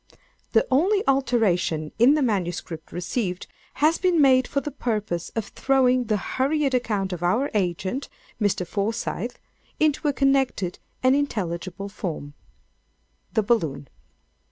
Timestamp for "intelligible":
11.15-11.87